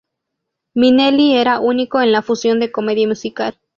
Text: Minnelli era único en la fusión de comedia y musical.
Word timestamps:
Minnelli 0.73 1.37
era 1.37 1.59
único 1.59 2.01
en 2.01 2.11
la 2.11 2.23
fusión 2.23 2.59
de 2.59 2.71
comedia 2.71 3.03
y 3.03 3.07
musical. 3.07 3.55